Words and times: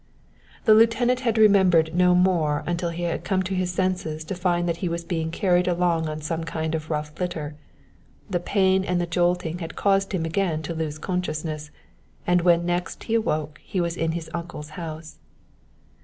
The 0.65 0.73
lieutenant 0.73 1.19
had 1.19 1.37
remembered 1.37 1.93
no 1.93 2.15
more 2.15 2.63
until 2.65 2.89
he 2.89 3.03
had 3.03 3.23
come 3.23 3.43
to 3.43 3.53
his 3.53 3.71
senses 3.71 4.23
to 4.23 4.33
find 4.33 4.67
that 4.67 4.77
he 4.77 4.89
was 4.89 5.03
being 5.03 5.29
carried 5.29 5.67
along 5.67 6.09
on 6.09 6.21
some 6.21 6.43
kind 6.43 6.73
of 6.73 6.89
rough 6.89 7.19
litter. 7.19 7.53
The 8.27 8.39
pain 8.39 8.83
and 8.83 8.99
the 8.99 9.05
jolting 9.05 9.59
had 9.59 9.75
caused 9.75 10.11
him 10.11 10.25
again 10.25 10.63
to 10.63 10.73
lose 10.73 10.97
consciousness, 10.97 11.69
and 12.25 12.41
when 12.41 12.65
next 12.65 13.03
he 13.03 13.13
awoke 13.13 13.61
he 13.63 13.79
was 13.79 13.95
in 13.95 14.13
his 14.13 14.27
uncle's 14.33 14.69
house. 14.69 15.19